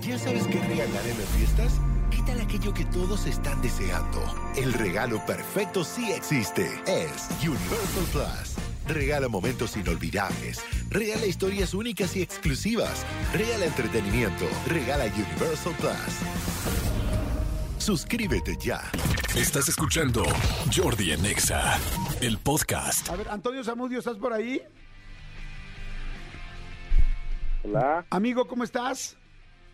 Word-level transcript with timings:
¿Ya 0.00 0.18
sabes 0.18 0.46
qué 0.46 0.58
regalar 0.60 1.06
en 1.06 1.18
las 1.18 1.28
fiestas? 1.36 1.80
¿Qué 2.10 2.22
tal 2.26 2.40
aquello 2.40 2.72
que 2.74 2.84
todos 2.86 3.26
están 3.26 3.60
deseando? 3.62 4.22
El 4.56 4.72
regalo 4.72 5.24
perfecto 5.26 5.84
sí 5.84 6.10
existe. 6.12 6.66
Es 6.86 7.28
Universal 7.42 8.04
Plus. 8.10 8.56
Regala 8.88 9.28
momentos 9.28 9.76
inolvidables. 9.76 10.64
Regala 10.90 11.26
historias 11.26 11.72
únicas 11.74 12.16
y 12.16 12.22
exclusivas. 12.22 13.04
Regala 13.32 13.66
entretenimiento. 13.66 14.46
Regala 14.66 15.04
Universal 15.04 15.74
Plus. 15.78 16.18
Suscríbete 17.78 18.56
ya. 18.60 18.82
Estás 19.36 19.68
escuchando 19.68 20.24
Jordi 20.74 21.12
Anexa, 21.12 21.78
el 22.20 22.38
podcast. 22.38 23.08
A 23.08 23.16
ver, 23.16 23.28
Antonio 23.28 23.62
Zamudio, 23.62 23.98
¿estás 23.98 24.16
por 24.16 24.32
ahí? 24.32 24.62
Hola. 27.64 28.04
Amigo, 28.10 28.46
¿cómo 28.46 28.64
estás? 28.64 29.16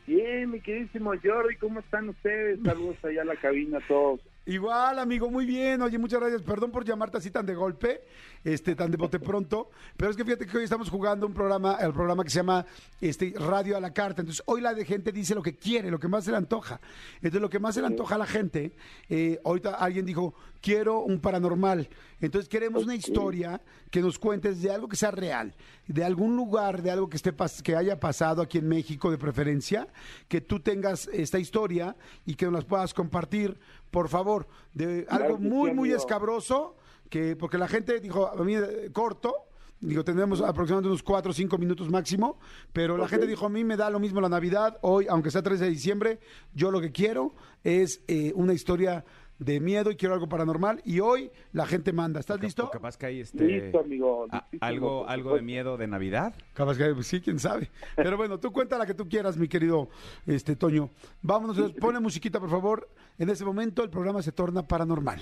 Bien, 0.09 0.51
mi 0.51 0.59
queridísimo 0.63 1.13
Jordi, 1.23 1.57
¿cómo 1.57 1.81
están 1.81 2.09
ustedes? 2.09 2.61
Saludos 2.65 2.97
allá 3.05 3.21
a 3.21 3.25
la 3.27 3.37
cabina 3.37 3.77
a 3.77 3.87
todos. 3.87 4.21
Igual, 4.49 4.99
amigo, 4.99 5.31
muy 5.31 5.45
bien. 5.45 5.83
Oye, 5.83 5.99
muchas 5.99 6.21
gracias. 6.21 6.41
Perdón 6.41 6.71
por 6.71 6.83
llamarte 6.83 7.19
así 7.19 7.31
tan 7.31 7.45
de 7.45 7.55
golpe, 7.55 8.01
este, 8.43 8.75
tan 8.75 8.91
de 8.91 8.97
bote 8.97 9.21
pronto. 9.21 9.69
Pero 9.95 10.11
es 10.11 10.17
que 10.17 10.25
fíjate 10.25 10.47
que 10.47 10.57
hoy 10.57 10.65
estamos 10.65 10.89
jugando 10.89 11.27
un 11.27 11.35
programa, 11.35 11.77
el 11.83 11.93
programa 11.93 12.25
que 12.25 12.31
se 12.31 12.37
llama 12.37 12.65
este, 12.99 13.35
Radio 13.37 13.77
a 13.77 13.81
la 13.81 13.93
Carta. 13.93 14.23
Entonces, 14.23 14.43
hoy 14.47 14.63
la 14.63 14.73
de 14.73 14.87
gente 14.87 15.13
dice 15.13 15.35
lo 15.35 15.43
que 15.43 15.57
quiere, 15.57 15.91
lo 15.91 16.01
que 16.01 16.09
más 16.09 16.25
se 16.25 16.31
le 16.31 16.39
antoja. 16.39 16.81
Entonces, 17.17 17.43
lo 17.43 17.51
que 17.51 17.59
más 17.59 17.75
se 17.75 17.83
le 17.83 17.89
antoja 17.89 18.15
a 18.15 18.19
la 18.19 18.27
gente, 18.27 18.73
eh, 19.11 19.39
ahorita 19.45 19.75
alguien 19.75 20.07
dijo, 20.07 20.33
quiero 20.63 21.01
un 21.01 21.21
paranormal. 21.21 21.87
Entonces, 22.23 22.49
queremos 22.49 22.85
una 22.85 22.95
historia 22.95 23.61
que 23.91 24.01
nos 24.01 24.19
cuentes 24.19 24.63
de 24.63 24.71
algo 24.71 24.89
que 24.89 24.97
sea 24.97 25.11
real, 25.11 25.55
de 25.87 26.05
algún 26.05 26.37
lugar, 26.37 26.81
de 26.81 26.91
algo 26.91 27.11
que 27.11 27.19
esté 27.19 27.35
que 27.63 27.77
haya 27.77 28.01
pasado 28.01 28.41
aquí 28.41 28.57
en 28.57 28.69
México 28.69 29.11
de 29.11 29.19
preferencia, 29.19 29.89
que 30.27 30.41
tú 30.41 30.61
tengas 30.61 31.07
esta 31.13 31.39
historia 31.39 31.97
y 32.25 32.35
que 32.35 32.47
nos 32.47 32.55
las 32.55 32.65
puedas 32.65 32.95
compartir 32.95 33.59
por 33.91 34.09
favor, 34.09 34.47
de 34.75 35.07
algo 35.09 35.39
muy, 35.39 35.73
muy 35.73 35.93
escabroso, 35.93 36.77
que 37.09 37.37
porque 37.37 37.59
la 37.59 37.69
gente 37.69 38.01
dijo, 38.01 38.27
a 38.27 38.45
mí 38.45 38.55
eh, 38.55 38.91
corto, 38.93 39.35
digo, 39.81 40.05
tendremos 40.05 40.41
aproximadamente 40.41 40.89
unos 40.89 41.03
4 41.03 41.31
o 41.31 41.35
5 41.35 41.59
minutos 41.59 41.89
máximo, 41.89 42.39
pero 42.73 42.97
la 42.97 43.09
gente 43.09 43.27
dijo, 43.27 43.47
a 43.47 43.49
mí 43.49 43.65
me 43.65 43.77
da 43.77 43.91
lo 43.91 44.01
mismo 44.01 44.21
la 44.21 44.29
Navidad, 44.29 44.79
hoy, 44.83 45.07
aunque 45.09 45.31
sea 45.31 45.43
13 45.43 45.65
de 45.65 45.71
diciembre, 45.71 46.21
yo 46.53 46.71
lo 46.71 46.81
que 46.81 46.93
quiero 46.93 47.35
es 47.65 48.03
eh, 48.09 48.33
una 48.35 48.53
historia 48.53 49.05
de 49.39 49.61
miedo 49.61 49.91
y 49.91 49.97
quiero 49.97 50.15
algo 50.15 50.29
paranormal 50.29 50.81
y 50.85 51.01
hoy 51.01 51.31
la 51.53 51.67
gente 51.67 51.93
manda. 51.93 52.21
¿Estás 52.21 52.41
listo? 52.41 52.71
capaz 52.71 52.97
que 52.97 53.07
hay 53.07 53.21
este 53.21 53.45
Listo, 53.45 53.81
amigo. 53.81 54.27
algo 54.61 55.09
algo 55.09 55.35
de 55.37 55.43
miedo 55.43 55.77
de 55.77 55.87
Navidad. 55.87 56.35
Capaz 56.55 56.77
que 56.77 56.93
pues 56.95 57.07
sí, 57.07 57.21
quién 57.21 57.39
sabe. 57.39 57.71
Pero 57.97 58.17
bueno, 58.17 58.39
tú 58.41 58.53
cuenta 58.53 58.79
la 58.79 58.87
que 58.87 58.95
tú 58.95 59.09
quieras, 59.09 59.37
mi 59.37 59.49
querido 59.49 59.89
este 60.27 60.57
Toño. 60.57 60.91
Vámonos, 61.23 61.73
pone 61.81 62.01
musiquita, 62.01 62.41
por 62.41 62.51
favor. 62.51 62.89
En 63.19 63.31
ese 63.31 63.45
momento 63.45 63.83
el 63.83 63.91
programa 63.91 64.23
se 64.23 64.33
torna 64.33 64.67
paranormal. 64.67 65.21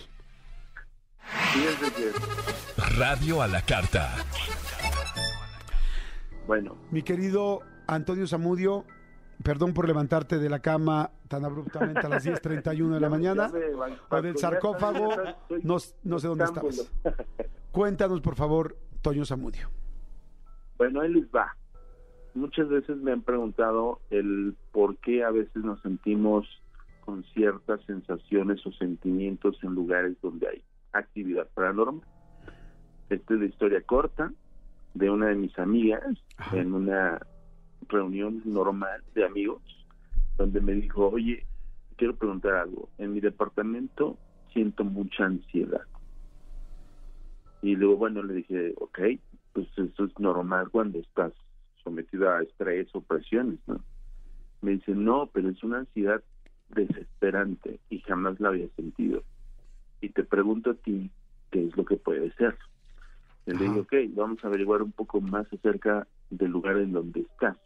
Radio 2.99 3.43
a 3.43 3.49
la 3.49 3.63
carta. 3.63 4.15
Bueno. 6.47 6.77
Mi 6.91 7.03
querido 7.03 7.61
Antonio 7.87 8.27
Zamudio, 8.27 8.85
perdón 9.43 9.75
por 9.75 9.87
levantarte 9.87 10.39
de 10.39 10.49
la 10.49 10.61
cama 10.61 11.11
tan 11.29 11.45
abruptamente 11.45 12.01
a 12.01 12.09
las 12.09 12.27
10.31 12.27 12.95
de 12.95 13.01
la 13.01 13.09
mañana, 13.09 13.51
o 14.09 14.23
del 14.23 14.37
sarcófago, 14.37 15.11
no, 15.63 15.77
no 16.05 16.19
sé 16.19 16.29
dónde 16.29 16.45
estabas. 16.45 16.93
Cuéntanos, 17.73 18.21
por 18.21 18.37
favor, 18.37 18.77
Toño 19.03 19.25
Zamudio. 19.25 19.69
Bueno, 20.79 21.03
él 21.03 21.15
les 21.15 21.27
va. 21.27 21.57
Muchas 22.35 22.69
veces 22.69 22.97
me 22.99 23.13
han 23.13 23.23
preguntado 23.23 24.01
el 24.11 24.55
por 24.73 24.97
qué 24.99 25.25
a 25.25 25.31
veces 25.31 25.65
nos 25.65 25.81
sentimos 25.81 26.47
con 27.05 27.25
ciertas 27.33 27.81
sensaciones 27.85 28.67
o 28.67 28.73
sentimientos 28.73 29.57
en 29.63 29.75
lugares 29.75 30.17
donde 30.21 30.49
hay 30.49 30.63
actividad 30.93 31.49
paranormal. 31.55 32.07
Esta 33.09 33.35
es 33.35 33.41
la 33.41 33.47
historia 33.47 33.81
corta 33.83 34.33
de 34.95 35.11
una 35.11 35.27
de 35.29 35.37
mis 35.37 35.57
amigas 35.59 36.03
en 36.53 36.75
una 36.75 37.21
reunión 37.89 38.43
normal 38.45 39.03
de 39.15 39.25
amigos 39.25 39.63
donde 40.37 40.61
me 40.61 40.73
dijo, 40.73 41.09
oye, 41.09 41.47
quiero 41.97 42.17
preguntar 42.17 42.55
algo. 42.55 42.89
En 42.99 43.13
mi 43.15 43.21
departamento 43.21 44.19
siento 44.53 44.85
mucha 44.85 45.25
ansiedad. 45.25 45.83
Y 47.63 47.75
luego, 47.75 47.97
bueno, 47.97 48.23
le 48.23 48.35
dije, 48.35 48.75
ok, 48.77 48.99
pues 49.53 49.67
eso 49.77 50.05
es 50.05 50.19
normal 50.19 50.69
cuando 50.71 50.99
estás 50.99 51.33
sometido 51.83 52.31
a 52.31 52.43
estrés 52.43 52.89
o 52.95 53.01
presiones, 53.01 53.59
¿no? 53.67 53.81
Me 54.61 54.73
dice, 54.73 54.93
no, 54.93 55.31
pero 55.33 55.49
es 55.49 55.63
una 55.63 55.79
ansiedad 55.79 56.23
desesperante 56.71 57.81
y 57.91 58.01
jamás 58.01 58.39
la 58.41 58.49
había 58.49 58.69
sentido. 58.77 59.23
Y 60.01 60.11
te 60.11 60.25
pregunto 60.25 60.71
a 60.71 60.75
ti, 60.75 61.11
¿qué 61.51 61.65
es 61.65 61.77
lo 61.77 61.85
que 61.85 61.97
puede 61.97 62.33
ser? 62.33 62.57
le 63.47 63.55
digo, 63.55 63.81
ok, 63.83 63.95
vamos 64.09 64.45
a 64.45 64.49
averiguar 64.49 64.83
un 64.83 64.91
poco 64.91 65.21
más 65.21 65.47
acerca 65.53 66.07
del 66.31 66.51
lugar 66.51 66.79
en 66.79 66.93
donde 66.93 67.21
estás. 67.21 67.57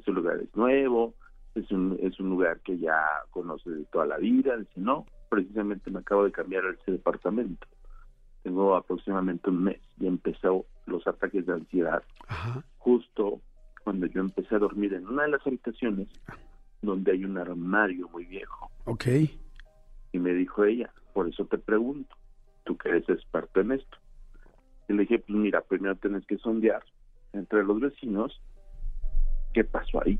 Ese 0.00 0.12
lugar 0.12 0.40
es 0.40 0.54
nuevo, 0.56 1.14
es 1.54 1.70
un, 1.70 1.98
es 2.00 2.18
un 2.20 2.30
lugar 2.30 2.60
que 2.60 2.78
ya 2.78 3.00
conoces 3.30 3.76
de 3.76 3.84
toda 3.86 4.06
la 4.06 4.18
vida. 4.18 4.56
Dice, 4.56 4.72
no, 4.76 5.06
precisamente 5.28 5.90
me 5.90 6.00
acabo 6.00 6.24
de 6.24 6.32
cambiar 6.32 6.64
a 6.64 6.72
ese 6.72 6.92
departamento. 6.92 7.66
Tengo 8.42 8.74
aproximadamente 8.74 9.50
un 9.50 9.64
mes 9.64 9.80
y 9.98 10.06
empezó 10.06 10.64
los 10.86 11.06
ataques 11.06 11.44
de 11.46 11.52
ansiedad 11.52 12.02
justo 12.78 13.40
cuando 13.84 14.06
yo 14.06 14.20
empecé 14.20 14.54
a 14.54 14.58
dormir 14.58 14.94
en 14.94 15.06
una 15.06 15.24
de 15.24 15.30
las 15.30 15.46
habitaciones 15.46 16.08
donde 16.82 17.12
hay 17.12 17.24
un 17.24 17.36
armario 17.36 18.08
muy 18.08 18.24
viejo. 18.24 18.70
Ok. 18.86 19.06
Y 20.12 20.18
me 20.18 20.32
dijo 20.32 20.64
ella, 20.64 20.90
por 21.12 21.28
eso 21.28 21.44
te 21.44 21.58
pregunto, 21.58 22.16
tú 22.64 22.76
que 22.76 22.88
eres 22.88 23.08
experto 23.08 23.60
en 23.60 23.72
esto. 23.72 23.98
Y 24.88 24.94
le 24.94 25.02
dije, 25.02 25.18
pues 25.18 25.38
mira, 25.38 25.60
primero 25.60 25.96
tienes 25.96 26.26
que 26.26 26.38
sondear 26.38 26.82
entre 27.32 27.62
los 27.62 27.78
vecinos 27.78 28.40
qué 29.52 29.64
pasó 29.64 30.02
ahí. 30.04 30.18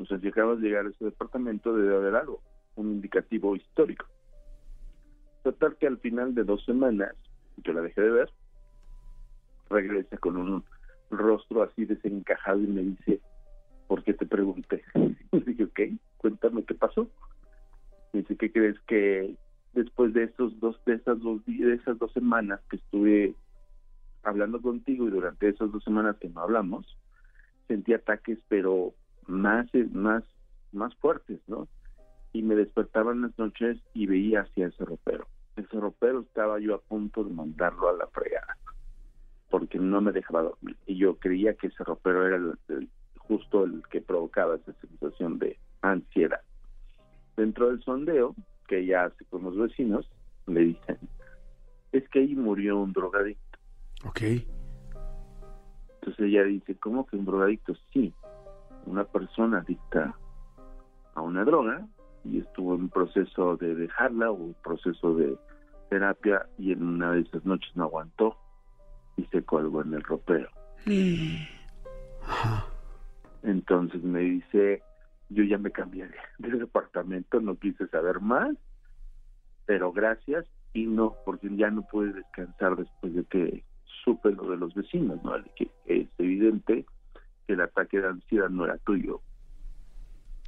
O 0.00 0.04
sea, 0.06 0.18
si 0.18 0.28
acabas 0.28 0.60
de 0.60 0.68
llegar 0.68 0.86
a 0.86 0.90
ese 0.90 1.04
departamento 1.04 1.76
debe 1.76 1.96
haber 1.96 2.14
algo, 2.16 2.40
un 2.76 2.92
indicativo 2.92 3.56
histórico. 3.56 4.06
Total 5.42 5.76
que 5.76 5.86
al 5.86 5.98
final 5.98 6.34
de 6.34 6.44
dos 6.44 6.64
semanas, 6.64 7.14
yo 7.58 7.72
la 7.72 7.82
dejé 7.82 8.02
de 8.02 8.10
ver, 8.10 8.30
regresa 9.68 10.16
con 10.18 10.36
un 10.36 10.64
rostro 11.10 11.62
así 11.62 11.84
desencajado 11.84 12.60
y 12.60 12.66
me 12.66 12.82
dice, 12.82 13.20
¿por 13.86 14.02
qué 14.04 14.14
te 14.14 14.26
pregunté? 14.26 14.82
Y 15.32 15.40
dije, 15.40 15.64
ok, 15.64 15.80
cuéntame 16.16 16.64
qué 16.64 16.74
pasó. 16.74 17.08
Me 18.12 18.20
dice, 18.20 18.36
¿qué 18.36 18.50
crees 18.50 18.76
que 18.88 19.36
después 19.74 20.12
de 20.12 20.24
esos 20.24 20.58
dos, 20.58 20.76
de 20.84 20.94
esas 20.94 21.20
dos, 21.20 21.40
de 21.46 21.74
esas 21.74 21.98
dos 21.98 22.12
semanas 22.12 22.60
que 22.68 22.76
estuve 22.76 23.34
hablando 24.24 24.60
contigo 24.60 25.06
y 25.06 25.10
durante 25.10 25.48
esas 25.48 25.70
dos 25.70 25.84
semanas 25.84 26.16
que 26.16 26.28
no 26.28 26.40
hablamos, 26.40 26.98
sentí 27.70 27.94
ataques, 27.94 28.38
pero 28.48 28.94
más, 29.28 29.68
más, 29.92 30.24
más 30.72 30.92
fuertes, 30.96 31.40
¿no? 31.46 31.68
Y 32.32 32.42
me 32.42 32.56
despertaba 32.56 33.12
en 33.12 33.22
las 33.22 33.38
noches 33.38 33.78
y 33.94 34.06
veía 34.06 34.40
hacia 34.40 34.66
ese 34.66 34.84
ropero. 34.84 35.28
Ese 35.54 35.78
ropero 35.78 36.20
estaba 36.20 36.58
yo 36.58 36.74
a 36.74 36.80
punto 36.80 37.22
de 37.22 37.32
mandarlo 37.32 37.88
a 37.88 37.92
la 37.92 38.08
fregada, 38.08 38.56
porque 39.50 39.78
no 39.78 40.00
me 40.00 40.10
dejaba 40.10 40.42
dormir. 40.42 40.76
Y 40.86 40.96
yo 40.96 41.14
creía 41.16 41.54
que 41.54 41.68
ese 41.68 41.84
ropero 41.84 42.26
era 42.26 42.36
el, 42.36 42.88
justo 43.18 43.64
el 43.64 43.82
que 43.88 44.00
provocaba 44.00 44.56
esa 44.56 44.72
sensación 44.80 45.38
de 45.38 45.56
ansiedad. 45.80 46.40
Dentro 47.36 47.68
del 47.68 47.80
sondeo, 47.84 48.34
que 48.66 48.84
ya 48.84 49.04
hace 49.04 49.24
con 49.26 49.44
los 49.44 49.56
vecinos, 49.56 50.10
me 50.46 50.60
dicen, 50.60 50.98
es 51.92 52.08
que 52.08 52.18
ahí 52.18 52.34
murió 52.34 52.78
un 52.78 52.92
drogadicto. 52.92 53.58
Ok. 54.04 54.22
Entonces 56.00 56.26
ella 56.26 56.44
dice, 56.44 56.76
¿cómo 56.76 57.06
que 57.06 57.16
un 57.16 57.26
drogadicto? 57.26 57.74
Sí, 57.92 58.14
una 58.86 59.04
persona 59.04 59.58
adicta 59.58 60.16
a 61.14 61.20
una 61.20 61.44
droga 61.44 61.86
y 62.24 62.38
estuvo 62.38 62.74
en 62.74 62.82
un 62.82 62.88
proceso 62.88 63.56
de 63.58 63.74
dejarla 63.74 64.30
o 64.30 64.34
un 64.34 64.54
proceso 64.62 65.14
de 65.14 65.36
terapia 65.90 66.46
y 66.56 66.72
en 66.72 66.82
una 66.82 67.12
de 67.12 67.20
esas 67.20 67.44
noches 67.44 67.70
no 67.76 67.84
aguantó 67.84 68.36
y 69.16 69.24
se 69.26 69.42
colgó 69.44 69.82
en 69.82 69.92
el 69.92 70.02
ropero. 70.02 70.48
Entonces 73.42 74.02
me 74.02 74.20
dice, 74.20 74.82
yo 75.28 75.44
ya 75.44 75.58
me 75.58 75.70
cambié 75.70 76.08
de 76.38 76.50
departamento, 76.50 77.40
no 77.40 77.56
quise 77.56 77.86
saber 77.88 78.20
más, 78.20 78.56
pero 79.66 79.92
gracias 79.92 80.46
y 80.72 80.86
no, 80.86 81.14
porque 81.26 81.54
ya 81.56 81.70
no 81.70 81.82
pude 81.82 82.14
descansar 82.14 82.76
después 82.76 83.14
de 83.14 83.24
que 83.24 83.64
supe 84.04 84.32
lo 84.32 84.50
de 84.50 84.56
los 84.56 84.74
vecinos, 84.74 85.22
¿no? 85.22 85.32
Que 85.56 85.70
es 85.86 86.08
evidente 86.18 86.84
que 87.46 87.52
el 87.52 87.60
ataque 87.60 88.00
de 88.00 88.08
ansiedad 88.08 88.48
no 88.48 88.64
era 88.64 88.78
tuyo. 88.78 89.20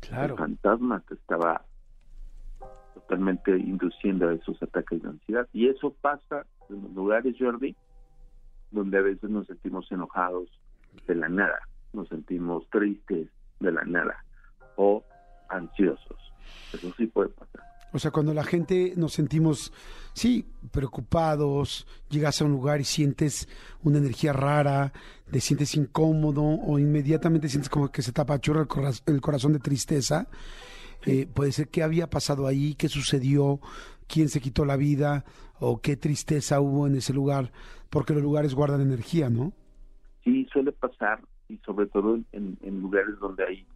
Claro. 0.00 0.34
El 0.34 0.38
fantasma 0.38 1.00
te 1.00 1.14
estaba 1.14 1.64
totalmente 2.94 3.56
induciendo 3.56 4.28
a 4.28 4.34
esos 4.34 4.62
ataques 4.62 5.02
de 5.02 5.08
ansiedad. 5.08 5.48
Y 5.52 5.68
eso 5.68 5.94
pasa 6.00 6.46
en 6.68 6.82
los 6.82 6.92
lugares, 6.92 7.34
Jordi, 7.38 7.76
donde 8.70 8.98
a 8.98 9.02
veces 9.02 9.30
nos 9.30 9.46
sentimos 9.46 9.90
enojados 9.92 10.48
de 11.06 11.14
la 11.14 11.28
nada, 11.28 11.60
nos 11.92 12.08
sentimos 12.08 12.68
tristes 12.70 13.28
de 13.60 13.72
la 13.72 13.84
nada, 13.84 14.24
o 14.76 15.04
ansiosos. 15.48 16.32
Eso 16.72 16.92
sí 16.96 17.06
puede 17.06 17.30
pasar. 17.30 17.71
O 17.92 17.98
sea, 17.98 18.10
cuando 18.10 18.32
la 18.32 18.44
gente 18.44 18.94
nos 18.96 19.12
sentimos, 19.12 19.72
sí, 20.14 20.46
preocupados, 20.70 21.86
llegas 22.08 22.40
a 22.40 22.44
un 22.44 22.52
lugar 22.52 22.80
y 22.80 22.84
sientes 22.84 23.48
una 23.82 23.98
energía 23.98 24.32
rara, 24.32 24.92
te 25.30 25.40
sientes 25.40 25.74
incómodo 25.74 26.42
o 26.42 26.78
inmediatamente 26.78 27.48
sientes 27.48 27.68
como 27.68 27.90
que 27.90 28.02
se 28.02 28.12
te 28.12 28.20
apachurra 28.20 28.62
el, 28.62 28.68
coraz- 28.68 29.02
el 29.06 29.20
corazón 29.20 29.52
de 29.52 29.58
tristeza, 29.58 30.26
eh, 31.04 31.26
puede 31.32 31.52
ser 31.52 31.68
qué 31.68 31.82
había 31.82 32.08
pasado 32.08 32.46
ahí, 32.46 32.74
qué 32.74 32.88
sucedió, 32.88 33.60
quién 34.06 34.28
se 34.28 34.40
quitó 34.40 34.64
la 34.64 34.76
vida 34.76 35.24
o 35.60 35.80
qué 35.80 35.96
tristeza 35.96 36.60
hubo 36.60 36.86
en 36.86 36.96
ese 36.96 37.12
lugar, 37.12 37.52
porque 37.90 38.14
los 38.14 38.22
lugares 38.22 38.54
guardan 38.54 38.80
energía, 38.80 39.28
¿no? 39.28 39.52
Sí, 40.24 40.46
suele 40.52 40.72
pasar 40.72 41.20
y 41.48 41.58
sobre 41.58 41.86
todo 41.86 42.18
en 42.32 42.80
lugares 42.80 43.18
donde 43.20 43.44
hay 43.44 43.66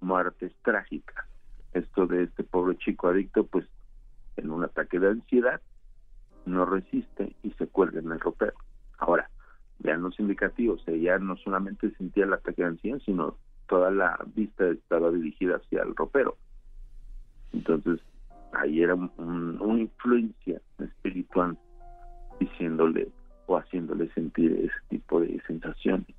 muertes 0.00 0.52
trágicas. 0.64 1.26
Esto 1.72 2.06
de 2.06 2.24
este 2.24 2.44
pobre 2.44 2.76
chico 2.78 3.08
adicto, 3.08 3.46
pues 3.46 3.66
en 4.36 4.50
un 4.50 4.64
ataque 4.64 4.98
de 4.98 5.08
ansiedad 5.08 5.60
no 6.44 6.64
resiste 6.66 7.36
y 7.42 7.50
se 7.52 7.66
cuelga 7.68 8.00
en 8.00 8.12
el 8.12 8.20
ropero. 8.20 8.54
Ahora, 8.98 9.30
vean 9.78 10.02
los 10.02 10.18
indicativos, 10.20 10.82
ella 10.86 11.18
no 11.18 11.36
solamente 11.36 11.90
sentía 11.96 12.24
el 12.24 12.32
ataque 12.32 12.62
de 12.62 12.68
ansiedad, 12.68 12.98
sino 13.04 13.38
toda 13.68 13.90
la 13.90 14.18
vista 14.34 14.68
estaba 14.68 15.10
dirigida 15.10 15.56
hacia 15.56 15.82
el 15.82 15.94
ropero. 15.96 16.36
Entonces, 17.52 18.00
ahí 18.52 18.82
era 18.82 18.94
un- 18.94 19.12
un- 19.16 19.60
una 19.60 19.80
influencia 19.80 20.60
espiritual 20.78 21.56
diciéndole 22.38 23.08
o 23.46 23.56
haciéndole 23.56 24.10
sentir 24.12 24.52
ese 24.52 24.74
tipo 24.88 25.20
de 25.20 25.40
sensaciones. 25.46 26.14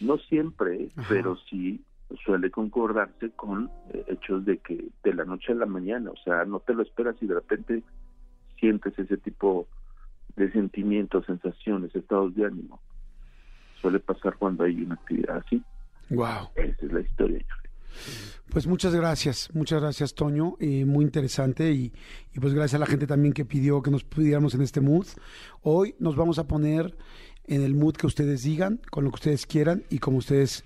No 0.00 0.18
siempre, 0.18 0.90
Ajá. 0.96 1.08
pero 1.08 1.36
sí 1.50 1.84
suele 2.24 2.50
concordarse 2.50 3.30
con 3.30 3.70
eh, 3.90 4.04
hechos 4.08 4.44
de 4.44 4.58
que 4.58 4.88
de 5.02 5.14
la 5.14 5.24
noche 5.24 5.52
a 5.52 5.56
la 5.56 5.66
mañana, 5.66 6.10
o 6.10 6.16
sea, 6.24 6.44
no 6.44 6.60
te 6.60 6.74
lo 6.74 6.82
esperas 6.82 7.16
y 7.20 7.26
de 7.26 7.34
repente 7.34 7.82
sientes 8.58 8.98
ese 8.98 9.16
tipo 9.18 9.66
de 10.36 10.50
sentimientos, 10.52 11.26
sensaciones, 11.26 11.94
estados 11.94 12.34
de 12.34 12.46
ánimo. 12.46 12.80
Suele 13.80 14.00
pasar 14.00 14.36
cuando 14.36 14.64
hay 14.64 14.82
una 14.82 14.94
actividad 14.94 15.42
así. 15.44 15.62
Wow. 16.10 16.50
Esa 16.54 16.86
es 16.86 16.92
la 16.92 17.00
historia. 17.00 17.44
Pues 18.50 18.66
muchas 18.66 18.94
gracias, 18.94 19.50
muchas 19.54 19.80
gracias 19.80 20.14
Toño, 20.14 20.56
eh, 20.58 20.84
muy 20.84 21.04
interesante 21.04 21.70
y, 21.72 21.92
y 22.32 22.40
pues 22.40 22.54
gracias 22.54 22.74
a 22.74 22.78
la 22.78 22.86
gente 22.86 23.06
también 23.06 23.34
que 23.34 23.44
pidió 23.44 23.82
que 23.82 23.90
nos 23.90 24.04
pudiéramos 24.04 24.54
en 24.54 24.62
este 24.62 24.80
mood. 24.80 25.06
Hoy 25.62 25.94
nos 25.98 26.16
vamos 26.16 26.38
a 26.38 26.46
poner 26.46 26.96
en 27.46 27.62
el 27.62 27.74
mood 27.74 27.94
que 27.94 28.06
ustedes 28.06 28.42
digan, 28.42 28.80
con 28.90 29.04
lo 29.04 29.10
que 29.10 29.16
ustedes 29.16 29.46
quieran 29.46 29.82
y 29.90 29.98
como 29.98 30.18
ustedes 30.18 30.64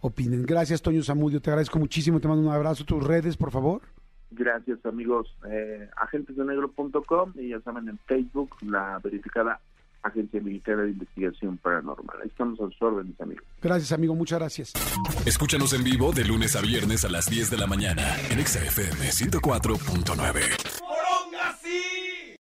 opinen. 0.00 0.44
Gracias 0.44 0.82
Toño 0.82 1.02
Zamudio, 1.02 1.40
te 1.40 1.50
agradezco 1.50 1.78
muchísimo, 1.78 2.20
te 2.20 2.28
mando 2.28 2.46
un 2.46 2.54
abrazo, 2.54 2.84
tus 2.84 3.02
redes 3.02 3.36
por 3.36 3.50
favor. 3.50 3.82
Gracias 4.30 4.84
amigos, 4.86 5.36
eh, 5.48 5.88
agentesdenegro.com 5.96 7.32
y 7.36 7.48
ya 7.48 7.60
saben 7.60 7.88
en 7.88 7.98
Facebook 8.06 8.56
la 8.62 9.00
verificada 9.02 9.60
Agencia 10.02 10.40
Militar 10.40 10.78
de 10.78 10.90
Investigación 10.90 11.58
Paranormal. 11.58 12.22
Ahí 12.22 12.28
estamos 12.28 12.58
a 12.60 12.64
sus 12.64 12.80
órdenes 12.80 13.20
amigos. 13.20 13.44
Gracias 13.60 13.92
amigo, 13.92 14.14
muchas 14.14 14.38
gracias. 14.38 14.72
Escúchanos 15.26 15.72
en 15.74 15.84
vivo 15.84 16.12
de 16.12 16.24
lunes 16.24 16.56
a 16.56 16.60
viernes 16.60 17.04
a 17.04 17.08
las 17.08 17.28
10 17.28 17.50
de 17.50 17.58
la 17.58 17.66
mañana 17.66 18.02
en 18.30 18.38
Exa 18.38 18.60
FM 18.60 19.10
104.9. 19.10 20.69